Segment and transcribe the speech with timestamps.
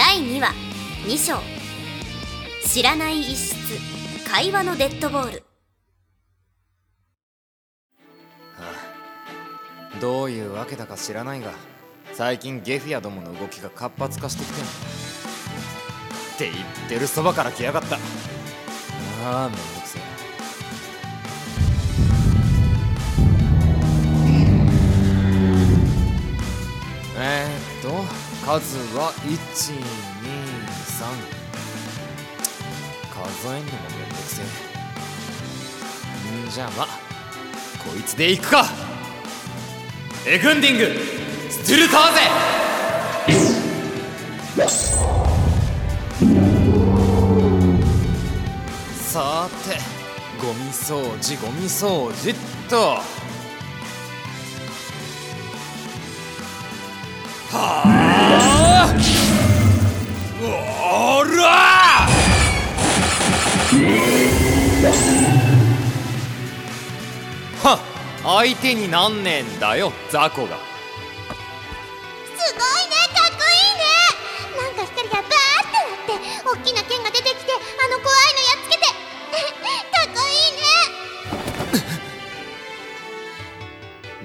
[0.00, 0.54] 第2話
[1.04, 1.36] 2章。
[2.66, 3.54] 知らない一室
[4.26, 5.42] 会話のデッドボール。
[10.00, 11.52] どういうわけだか知らないが
[12.14, 14.64] 最近ゲフィアどもの動きが活発化してきてん。
[14.64, 14.68] っ
[16.38, 17.96] て言ってるそばから来やがった。
[17.96, 17.98] あ
[19.44, 20.02] あめんどくせえ。
[27.18, 28.19] えー、っと。
[28.58, 29.30] 数は123
[33.08, 34.44] 数えんのもめんどくせえ。
[36.48, 36.86] んじゃあまあ
[37.78, 38.66] こいつでいくか。
[40.26, 40.86] エグンディング
[41.48, 42.20] ストゥルターゼ
[48.96, 49.78] さて
[50.44, 52.34] ゴミ掃除ゴミ掃除っ
[52.68, 53.19] と。
[68.22, 70.58] 相手になんねえんだよ雑魚が。
[70.58, 73.84] すごいねかっこいいね。
[74.60, 75.70] なんか光がバーっ
[76.06, 78.84] てなって大きな剣が出てきてあの怖いのやっつけて。
[79.90, 80.58] かっこいい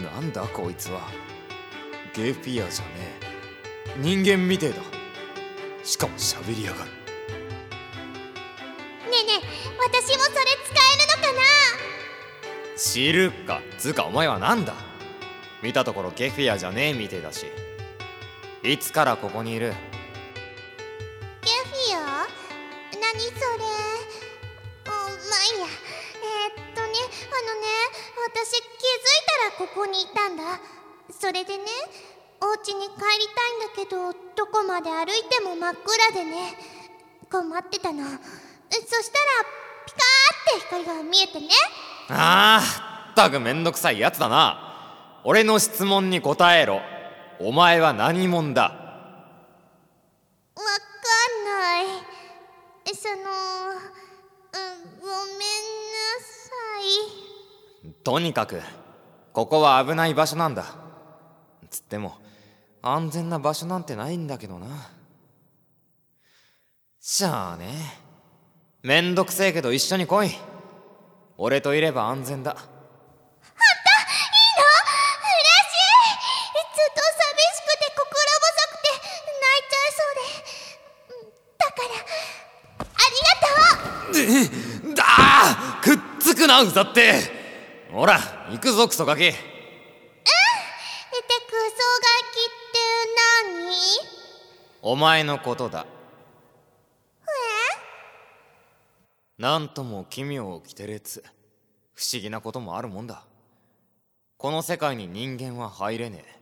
[0.01, 0.09] ね。
[0.11, 1.09] なんだこいつは。
[2.13, 3.25] ゲフィアじゃねえ。
[3.97, 4.81] 人間みてえだ。
[5.83, 6.94] しかも喋りやがる
[12.95, 13.59] 知るか。
[13.77, 14.73] つうかお前はなんだ？
[15.61, 17.45] 見たところゲフィアじゃねえみてえだし。
[18.63, 19.73] いつからここにいる？
[21.41, 22.25] ゲフィア？
[22.95, 23.67] 何それ？
[24.87, 25.67] おまあいいや。
[25.67, 26.87] えー、っとね
[27.27, 27.67] あのね
[28.33, 28.71] 私気づい
[29.59, 30.61] たらここにいたんだ。
[31.19, 31.65] それでね
[32.39, 36.55] お家に帰りたいんだけどどこまで歩いても真っ暗でね。
[37.29, 38.05] 困ってたの。
[38.05, 38.23] そしたら
[39.85, 41.49] ピカーって光が見えてね。
[42.07, 45.21] ああったくめんどくさいやつだな。
[45.23, 46.81] 俺の質問に答えろ。
[47.39, 48.63] お前は何者だ？
[48.63, 48.73] わか
[50.61, 51.85] んない。
[52.93, 53.21] その、うん、
[54.99, 55.15] ごめんな
[56.19, 56.51] さ
[57.85, 57.93] い。
[58.03, 58.61] とにかく
[59.31, 60.65] ここは危ない場所なんだ。
[61.69, 62.17] つっても
[62.81, 64.67] 安全な場所なんてないんだけどな。
[66.99, 67.71] しゃあね。
[68.83, 70.31] めんどくせえけど一緒に来い。
[71.37, 72.73] 俺といれば安全だいいの嬉
[75.69, 77.11] しいずっと寂
[77.51, 78.03] しくて心
[78.39, 79.03] 細くて泣
[79.59, 80.45] いちゃいそうで
[84.95, 87.21] だあくっつくなうざって。
[87.91, 89.23] ほら行くぞクソガキ。
[89.23, 89.37] でクソ
[92.01, 92.77] ガキって
[93.63, 93.71] 何
[94.81, 95.85] お前のことだ。
[99.37, 99.41] え？
[99.41, 101.23] なんとも奇妙きてれつ。
[101.93, 103.23] 不思議なこともあるもんだ。
[104.37, 106.35] この世界に人間は入れねえ。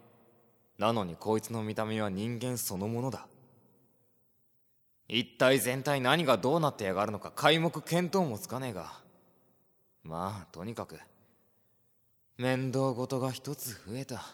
[0.80, 3.28] なのにこいつの見た目は人間そのものだ
[5.16, 8.94] 一体全体何がどうなってやがるのか皆目見当もつかねえが。
[10.04, 11.00] まあとにかく
[12.36, 14.26] 面倒事が一つ増えた。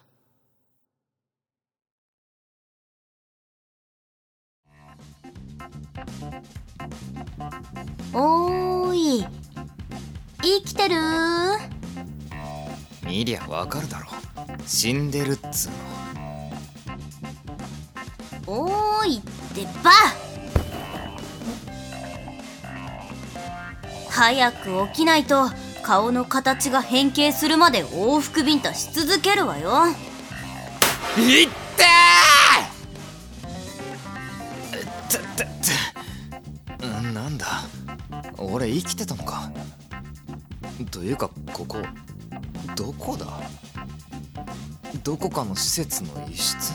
[8.14, 9.28] おーい
[10.42, 10.96] 生きてる？
[13.06, 14.08] 見りゃわかるだろ
[14.66, 15.78] 死んでるっつうの。
[18.48, 19.92] おーいってば
[24.20, 25.50] 早く起きないと
[25.82, 29.88] 顔の形が変形するまで往復ビンタし続けるわよ。
[31.18, 31.46] い！
[31.46, 37.64] ってーなんだ？
[38.38, 39.50] 俺生きてたのか？
[40.92, 41.78] というかここ
[42.76, 43.26] どこだ？
[45.02, 46.72] どこかの施設の一室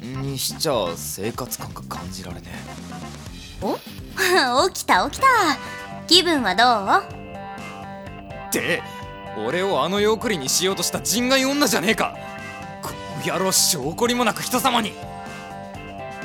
[0.00, 2.48] にしちゃ生活感が感じられね
[3.62, 3.78] お？
[4.70, 5.26] 起きた起きた
[6.06, 7.04] 気分はどう？
[7.06, 8.82] えって
[9.44, 12.16] 俺をあの世送りにしようとした人外女じゃねえか。
[12.82, 12.90] こ
[13.26, 14.92] の野郎証拠りもなく人様に。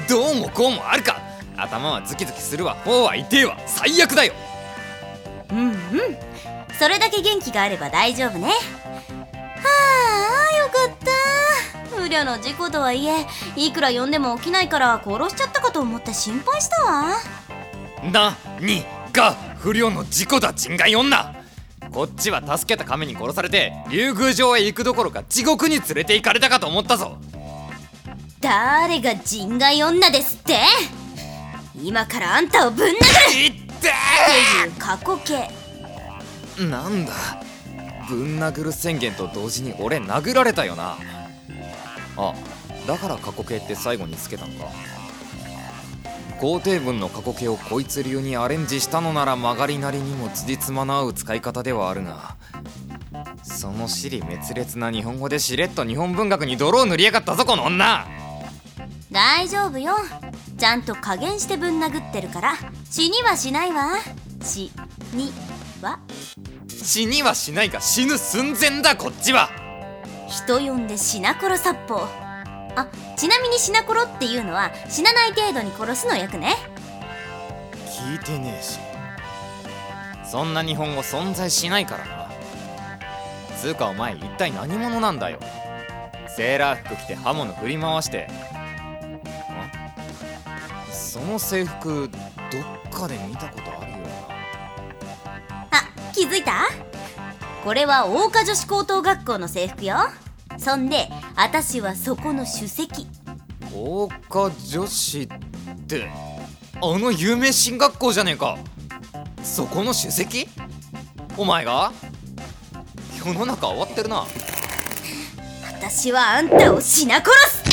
[0.08, 1.20] どうもこうもあるか。
[1.58, 2.76] 頭はズキズキするわ。
[2.86, 3.58] 頬は痛えわ。
[3.66, 4.34] 最悪だよ。
[5.52, 5.76] うんうん。
[6.80, 8.48] それだけ元気があれば大丈夫ね。
[8.48, 8.54] は
[10.52, 11.12] あよかった。
[11.96, 17.16] 不慮の事故とはいえいくら呼んでも起きないから殺しちゃったかと思って心配したわ。
[18.12, 21.36] なにが不良の事故だ人外女。
[21.92, 27.18] こっちは助けた亀に殺されて竜宮城へ行くどころか地獄に連れて行かれたかと思ったぞ。
[28.40, 30.60] 誰が人外女ですって？
[31.76, 32.96] 今からあんたをぶん殴る！
[33.38, 33.48] い！
[33.48, 35.50] っていう過去形。
[36.56, 37.12] ーなんだ？
[38.08, 40.98] ぶん殴る宣言と同時に俺殴られたよな。
[42.18, 42.34] あ
[42.88, 44.72] だから過去形って最後につけたのか
[46.40, 52.38] 肯定文の過去形をこいつ流にアレンジしたのなら曲がりなりにも辻褄の合う使い方ではあるが
[53.44, 58.08] その尻滅裂な日本語でしれっと日本文学に泥を塗りやがったぞこの女。
[59.12, 59.96] 大丈夫よ。
[60.58, 62.54] ちゃんと加減してぶん殴ってるから。
[62.90, 63.98] 死にはしないわ。
[64.44, 64.72] 死
[65.14, 65.34] に
[65.82, 66.00] は
[66.68, 69.50] 死にはしないが死ぬ寸前だこっちは。
[70.28, 72.29] 人呼んで死な殺殺法
[72.80, 72.88] あ
[73.18, 76.56] ちなみに死な殺っていうのは死なない程度に殺すの役ね。
[77.86, 78.80] 聞いてねえし。
[80.30, 82.30] そんな日本語存在しないからな。
[83.58, 85.40] つうかお前一体何者なんだよ。
[86.36, 88.28] セーラー服着て刃物振り回して。
[88.28, 88.30] ん？
[90.92, 92.18] その制服ど
[92.98, 93.98] っかで見たことあるよ
[95.72, 95.84] あ
[96.14, 96.70] 気づいた？
[97.66, 99.98] これは桜花女子高等学校の制服よ。
[100.58, 101.10] そんで
[101.42, 103.06] 私はそこの主席。
[103.06, 103.10] な
[103.72, 105.28] 桜花女子っ
[105.88, 106.10] て
[106.76, 108.58] あの有名進学校じゃねえか。
[109.42, 110.50] そこの主席？
[111.38, 111.94] お前が？
[113.26, 114.26] 世の中終わってるな。
[115.82, 117.64] 私はあんたを死な殺す！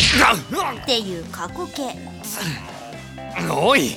[0.82, 1.92] っていう過去形。
[3.50, 3.96] おい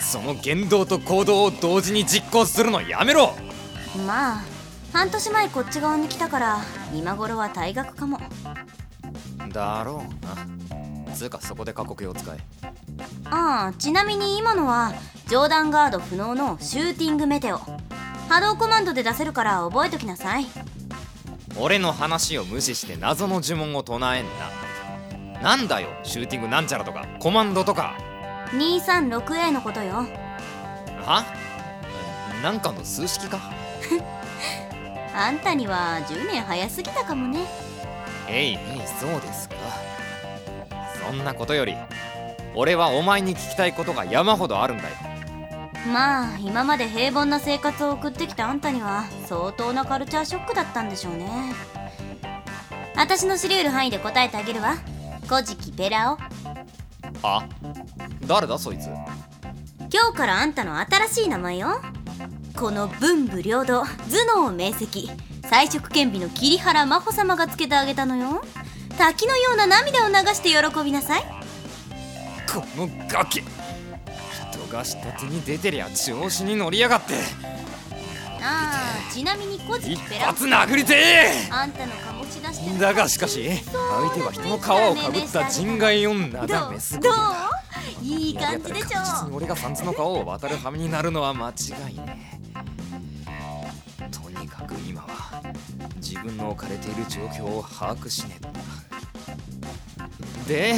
[0.00, 3.34] その言動と行動を同時に実行するのやめろ。
[4.06, 4.44] まあ
[4.94, 6.60] 半年前こっち側に来たから
[6.94, 8.18] 今頃は退学かも
[9.50, 11.14] だろうな。
[11.14, 12.38] つうかそこで過去形を使え
[13.24, 14.92] ああちなみに今のは
[15.28, 17.60] 上段ガード不能のシューティングメテオ。
[18.28, 20.46] 波動コマンドで出せるから覚えときなさい。
[21.58, 24.24] 俺の話を無視して謎の呪文を唱えん
[25.34, 25.40] な。
[25.42, 27.96] なんだよシューティングなんちゃらとかコマンドとか。
[28.52, 30.06] 236A のことよ。
[31.04, 31.24] は？
[32.42, 33.38] なんかの数式か？
[35.14, 37.46] あんたには10年早すぎたかもね
[38.30, 39.56] えいえいそうですか。
[41.06, 41.74] そんなことより
[42.54, 44.88] 俺はお前に聞きたいことが山ほどあるんだよ。
[45.92, 51.54] まあ今まで平凡な生活を送ってきたあんたには相当なカルチャーショックだったんでしょうね。
[52.96, 54.76] 私の知り得る範囲で答えてあげるわ。
[55.26, 56.18] 古事記ペラオ。
[57.22, 57.46] あ
[58.26, 58.88] 誰だそいつ？
[59.92, 61.80] 今日からあんたの新しい名前よ。
[62.56, 63.88] この文武両道頭
[64.36, 65.10] 脳明晰
[65.50, 68.40] 彩色兼備の桐原真帆様がつけてあげたのよ。
[68.96, 71.22] 滝のような涙を流して喜びなさい。
[72.46, 73.40] このガキ。
[73.40, 73.46] 人
[74.72, 77.14] が下手に出てりゃ調子に乗りやがって。
[78.40, 80.26] ああちなみに古事一記ペラ。
[80.26, 81.48] オ発殴りてえ。
[81.50, 82.70] あんたの醸し出して。
[82.72, 86.70] るだがしかし相手は人の皮をかぶった人外女だ。
[86.70, 87.10] メスゴど
[88.00, 88.14] リう？
[88.14, 92.39] いい感じでしょ確実に俺が三つの皮を渡る羽目になるのは間違いねえ
[94.74, 95.42] く今は
[95.96, 98.38] 自分の置かれている状況を把握しね
[100.48, 100.74] えで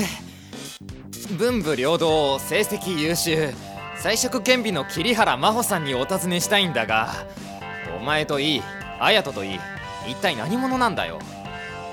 [1.37, 3.55] 文武両道成績優秀。
[3.97, 7.13] 彩色兼備の桐原真帆さんにお尋ねしたいんだが
[8.01, 8.63] お前といい
[8.99, 9.61] 綾人といい
[10.09, 11.21] 一体何者なんだよ？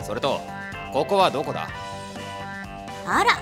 [0.01, 0.42] それと
[0.92, 1.69] ここはどこだ？
[3.06, 3.38] あら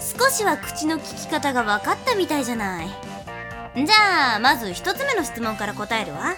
[0.00, 2.88] 少しは口の利き方が分かったみたいじゃない。
[3.76, 6.34] じゃあまず一つ目の質問から答えるわ。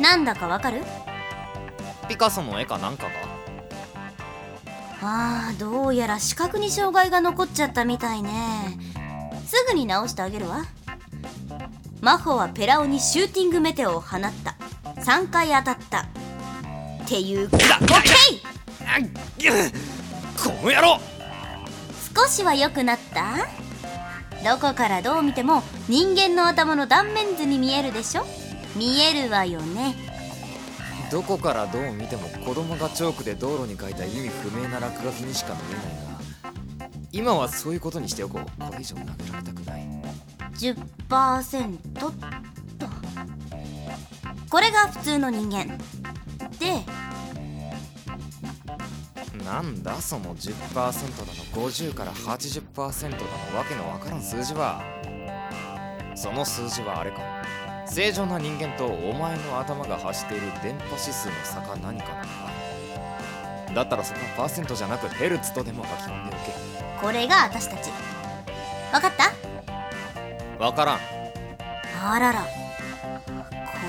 [0.00, 0.82] なんだかわかる？
[2.08, 3.10] ピカソの絵かなんかが？
[5.02, 8.78] あーどうやら視覚に障害が残っちゃったみたいね。
[9.46, 10.64] すぐに直してあげるわ。
[12.00, 14.56] マホはペラオにシューティングメテオを放った。
[15.00, 16.00] 3回当たった。
[17.04, 19.72] っていうオッケー
[20.36, 20.98] この野郎！
[22.14, 23.36] 少しは良くなった？
[24.44, 28.26] どこからどう見ても人間の頭の断面図に見えるでしょ？
[28.74, 29.94] 見えるわよね。
[31.10, 38.44] どこからどう見ても子供がチョークで道路に書いた意味不明な落書きにしか見えないが今はそういうことにしておこう。
[38.60, 39.86] これ以上殴られたくない。
[40.54, 42.12] 10%と。
[44.50, 45.78] これが普通の人間。
[46.58, 46.84] で
[49.44, 50.92] なんだその10%だの
[51.68, 53.16] 50から80%だ
[53.52, 54.82] のわけのわからん数字は。
[56.16, 57.18] その数字はあれか
[57.88, 62.28] 正常な人間とお前の頭が走っている電波指数の差か何かなのか
[63.74, 66.52] だったらそこはパーセントじゃなくヘルツとでも書き込んでおけ。
[67.00, 67.90] これが私たち。
[68.92, 69.32] わかった？
[70.64, 70.98] わからん。
[72.02, 72.40] あらら。
[72.42, 72.48] こ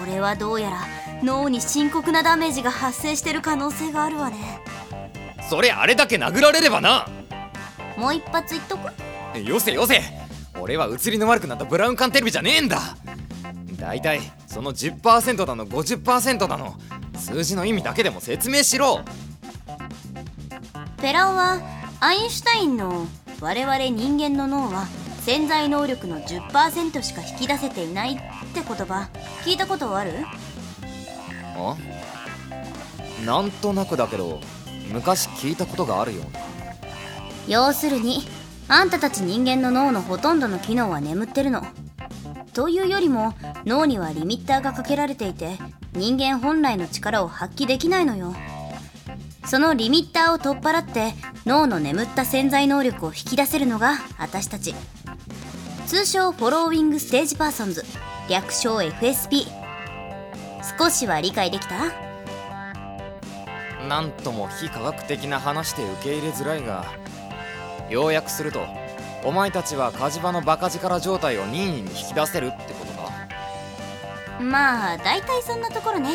[0.05, 0.85] れはどうやら
[1.23, 4.59] 脳に深刻なダメージが発生してる可能性があるわね。
[5.49, 7.07] それあれだけ殴られればな。
[7.97, 9.39] もう一発言っとく？
[9.39, 10.01] よせよせ。
[10.59, 12.97] 俺は映りの悪くなったブラウン管テレビじゃねえんだ
[13.87, 16.75] だいたいその10%だの50%だの
[17.15, 18.99] 数字の意味だけでも説明しろ。
[20.97, 21.61] ペラオは
[22.01, 23.07] アインシュタインの
[23.39, 24.87] 我々人間の脳は
[25.21, 29.07] 潜在能力の10%しか引き出せていないって言葉。
[29.45, 30.11] 聞いたことある？
[31.55, 31.77] あ？
[33.25, 34.41] なんとなくだけど
[34.91, 36.41] 昔聞いたことがあるような。
[37.47, 38.27] 要するに
[38.67, 41.65] あんたたち人間の脳のほとんどの機能は眠ってるの
[42.57, 43.35] というよりも
[43.67, 45.59] 脳にはリミッターがかけられていて
[45.93, 48.33] 人間本来の力を発揮できないのよ。
[49.45, 51.13] そのリミッターを取っ払って
[51.45, 54.73] 脳の眠った潜在能力を引き出せるのが私たち。
[55.85, 57.85] 通称フォローウィングステージパーソンズ。
[58.27, 59.45] 略称 FSP
[60.79, 61.75] 少しは理解できた？
[63.87, 66.85] なんとも非科学的な話で受け入れづらいが
[67.91, 68.65] 要約すると
[69.27, 73.11] お前たちは火事場のバカ力状態を任意に引き出せるってことか？
[74.41, 76.11] まあ大体そんなところね。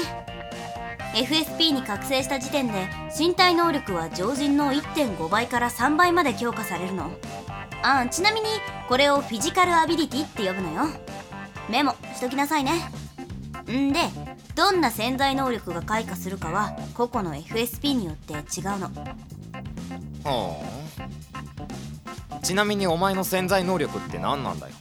[1.14, 7.10] FSP に覚醒した時点で身体能力は常人の1.5倍から3倍まで強化されるの。
[7.82, 8.46] あちなみに
[8.88, 10.84] これをフィジカルアビリティって呼ぶのよ。
[11.68, 12.90] メモしときなさいね。
[13.70, 14.00] んで
[14.54, 18.42] どんな潜在能力が開花するかは個々の FSP によって違う
[18.78, 18.90] の。
[20.24, 20.71] はあ
[22.42, 24.74] ちなみにお前の潜在能力って何なんだよ？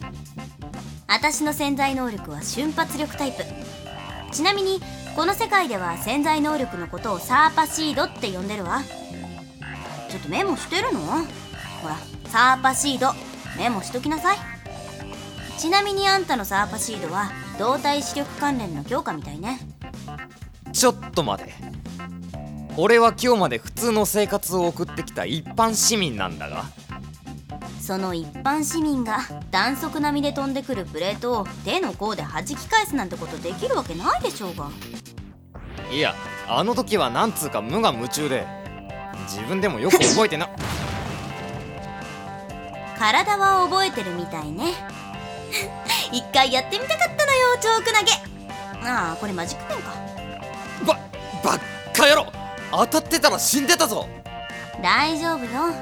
[1.08, 3.44] 私の潜在能力は瞬発力タイプ。
[4.32, 4.80] ちなみに
[5.14, 8.80] この世界では潜在能力のことをサーパシードって呼んでるわ。
[10.08, 11.00] ちょっとメモしてるの？
[11.00, 13.12] ほらサーパシード。
[13.56, 14.38] メモしときなさい。
[15.58, 19.60] ちなみにあんたのサーパシードは動体視力関連の強化みたいね。
[20.72, 21.52] ちょっと待て。
[22.78, 26.64] 俺は今日まで普通の生活を送ってきた一般市民なんだが
[27.82, 29.18] その一般市民が
[29.50, 34.70] 弾速並みで飛んでくるプレートを手の甲で弾き返すなんてことできるわけないでしょうが。
[35.90, 36.14] いや
[36.48, 38.46] あの時はなんつうか無我夢中で
[39.26, 40.48] 自分でもよく覚えてな。
[42.96, 44.74] 体は覚えてるみたいね。
[46.12, 48.12] 一回やってみたかったのよチョーク投げ。
[48.88, 49.90] ああこれマジックペンか。
[50.86, 51.00] ば
[51.42, 51.60] ばっ
[51.92, 52.32] か野郎。
[52.70, 54.08] 当たってたら死んでたぞ。
[54.80, 55.74] 大丈夫よ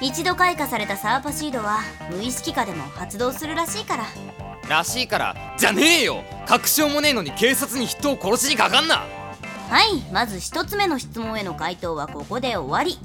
[0.00, 1.78] 一度開花されたサーパシードは
[2.10, 4.04] 無意識下でも発動するらしいから。
[4.68, 5.54] らしいから？
[5.58, 6.22] じゃねえよ！
[6.46, 9.04] 確証もねえのに警察に人を殺しにかかんな！
[9.70, 12.98] はいまず一つ目の質問への回答はここで終わり。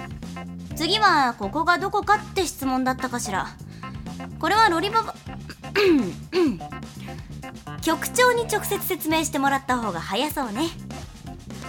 [0.75, 3.47] 次はここがどこかって質問だったかしら。
[4.39, 5.13] これはロリババ
[7.81, 10.67] 局長に直接説明してもらった方が早そうね。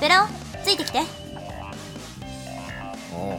[0.01, 0.27] ペラオ
[0.65, 1.01] ついてきて。
[3.13, 3.39] おう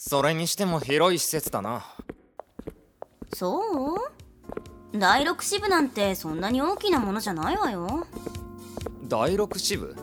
[0.00, 1.84] それにしても広い施設だな。
[3.34, 4.96] そう？
[4.96, 8.06] 第六支部なんてそんなに大きなものじゃないわよ。
[9.08, 9.96] 第六支部？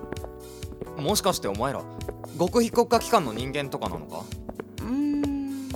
[0.98, 1.82] もしかしてお前ら
[2.38, 4.25] 極秘国家機関の人間とかなのか？
[4.80, 5.70] うーん。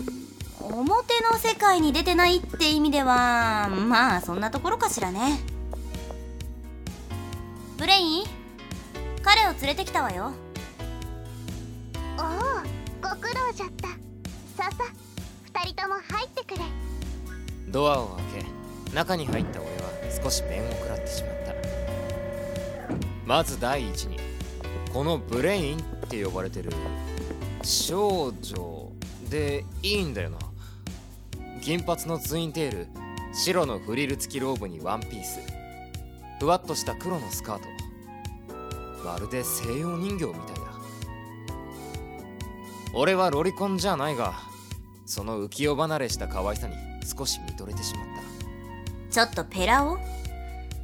[0.70, 5.40] 表の世界に出てないって意味ではまあそんなところかしらね。
[7.78, 8.26] ブレイン？
[9.24, 10.34] 彼を連れてきたわよ。
[12.18, 13.89] おおご苦労じゃった
[14.70, 14.94] さあさ
[15.64, 16.62] 二人とも入ってくれ。
[17.70, 21.56] ドアを開け中に入った俺は少し面を食らってしまった。
[23.26, 24.18] まず第一に
[24.94, 26.72] このブレインって呼ばれてる
[27.64, 28.92] 少女
[29.30, 30.38] でいいんだよな。
[31.62, 32.88] 金髪のツインテール
[33.34, 35.40] 白のフリル付きローブにワンピース。
[36.40, 37.64] ふわっとした黒のスカート。
[39.04, 40.62] まるで西洋人形みたいだ。
[42.94, 44.49] 俺はロリコンじゃないが
[45.10, 48.06] その浮世離れした可愛さに少し見とれてしまっ
[49.10, 49.12] た。
[49.12, 49.98] ちょっとペラオ？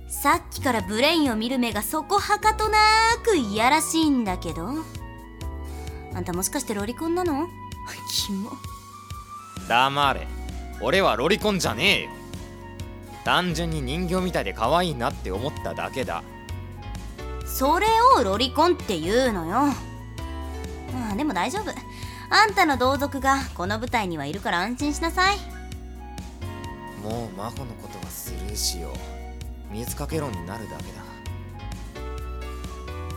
[0.10, 2.80] さっきからブレインを見る目がそこはかとな
[3.24, 4.68] くいやらしいんだけど。
[6.16, 7.48] あんたもしかしてロリコンなの？
[8.28, 8.50] キモ。
[9.70, 10.28] 黙れ。
[10.82, 12.10] 俺はロリコンじゃねえよ。
[13.26, 16.24] 単純に人形みたいで可愛いなって思っただけだ。
[17.46, 17.86] それ
[18.18, 19.56] をロリコンって言うのよ。
[19.58, 19.76] あ
[21.14, 21.66] あでも大丈夫
[22.30, 25.38] あんたの同族がこの舞台にはいるから安心しなさい。
[27.04, 29.74] もう真帆のことはスルーしよう。
[29.74, 31.04] 水かけ論になるだけだ。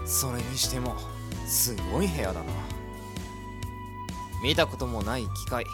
[0.07, 0.97] それにしても
[1.47, 2.53] すごい部屋だな。
[4.43, 5.65] 見たこともない機械。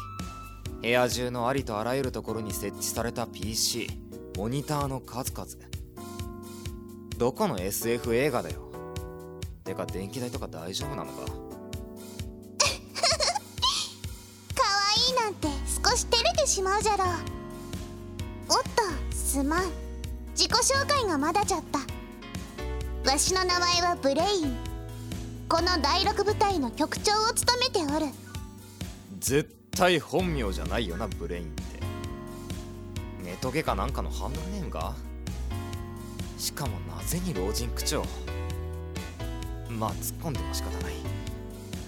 [0.80, 3.88] 部屋中のありとあらゆるところに設置された PC
[4.36, 5.46] モニターの数々。
[7.18, 8.70] どこの SF 映画だよ。
[9.64, 11.33] てか電気代とか大丈夫なのか？
[16.54, 17.04] しまうじゃろ。
[18.48, 18.62] おっ
[19.10, 19.64] とすまん。
[20.36, 21.80] 自己紹介がまだじゃった
[23.10, 24.56] わしの名前はブレイン。
[25.48, 28.06] この第6部隊の局長を務めておる。
[29.18, 33.24] 絶対本名じゃないよなブレインって。
[33.24, 34.94] ネトゲかなんかのハンドルネームか
[36.38, 38.04] しかもなぜに老人口調
[39.68, 40.94] まあ突っ込んでも仕方ない。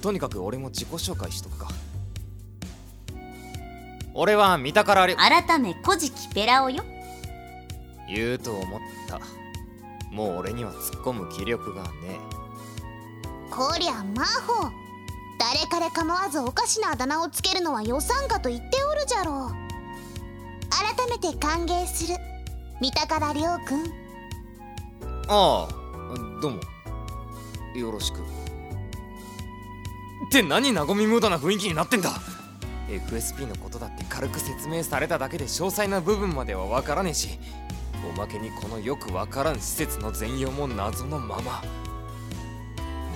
[0.03, 1.69] とにかく俺も自己紹介しとくか。
[4.19, 5.15] 俺は三田からり。
[5.15, 6.85] 改め古事記ペラオよ。
[8.09, 9.21] 言うと思った。
[10.11, 12.19] もう俺には突っ込む気力がね
[13.51, 14.71] こりゃ魔法。
[15.39, 19.55] 誰彼構わずおかしなあだ名をつけるのは予算かと言っておるじゃろう。
[20.71, 22.17] 改めて歓迎する。
[22.81, 23.85] 三田からりょうくん。
[25.29, 25.69] ああ
[26.41, 26.61] どうも。
[27.75, 28.21] よろしく。
[28.21, 28.23] っ
[30.31, 32.11] て何和みムードな雰囲気になってんだ
[32.89, 37.39] FSP のことだって軽く説明されただけで詳細な部分までは分からねえし
[38.15, 41.63] おまけにこのよく分からん施設の全容も謎のまま。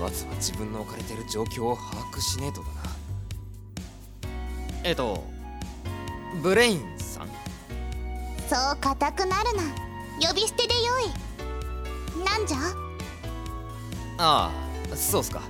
[0.01, 2.73] まずは自分の置かれてる状況を把握しねえとだな。
[4.83, 5.23] えっと
[6.43, 7.29] ブレインさん。
[8.49, 9.63] そう固くなるな。
[10.27, 11.05] 呼び捨てでよい。
[12.25, 12.59] なんじゃ？
[14.19, 14.51] あ
[14.91, 15.43] あそうっすか。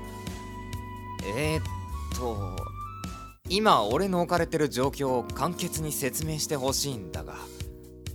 [1.36, 1.62] えー、っ
[2.18, 2.56] と
[3.52, 7.34] 今俺の置かれてる状況を簡潔に説明してほしいんだが。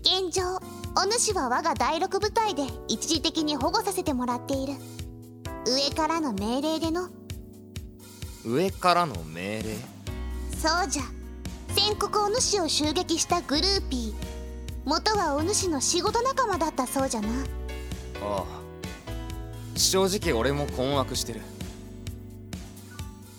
[0.01, 0.55] 現状
[0.95, 4.75] お主は我が第6部隊で一時的に保護させてもらっている。
[5.67, 7.09] 上からの命令での。
[8.45, 9.75] 上からの命令？
[10.57, 11.03] そうじゃ。
[11.75, 14.25] 先刻お主を襲撃したグルーピー。
[14.85, 17.27] 元はお主の仕事仲間だったそうじゃな。
[17.27, 17.33] あ
[18.21, 18.45] あ。
[19.75, 21.41] 正直俺も困惑してる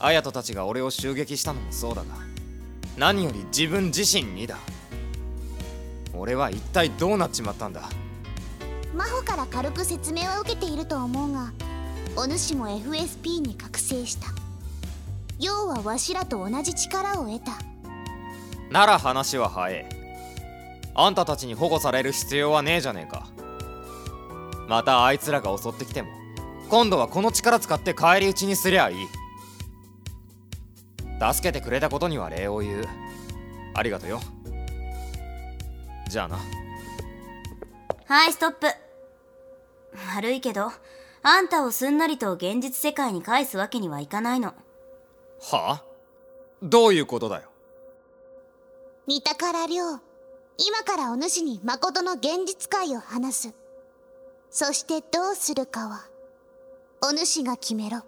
[0.06, 2.14] 綾人たちが俺を襲撃したのもそうだが
[2.96, 4.56] 何より自分自身にだ。
[6.14, 7.82] 俺は一体どうなっちまったんだ？
[8.94, 11.52] 真帆から軽く説明は受けていると思うが
[12.16, 14.28] お主も FSP に覚醒した。
[15.40, 17.58] 要はわしらと同じ力を得た。
[18.70, 19.88] なら話は早え。
[20.94, 23.26] あんたたちに保護される必要はねえじゃねえか。
[24.68, 26.08] またあいつらが襲ってきても
[26.70, 28.96] 今度はこの力使って返り討ちにすりゃいい
[31.20, 32.84] 助けてくれたことには礼を言う。
[33.74, 34.20] ありがとよ。
[36.08, 36.38] じゃあな。
[38.06, 38.66] はいストップ。
[40.14, 40.70] 悪いけど
[41.22, 44.54] あんたをすんなりと現実世界に返すわけにはいかないの。
[45.40, 45.84] はあ？
[46.62, 47.48] どういうことだよ。
[49.06, 50.00] 三田から亮
[50.58, 53.54] 今からお主に誠の現実界を話す。
[54.50, 56.06] そしてどうするかは
[57.02, 58.02] お主が決めろ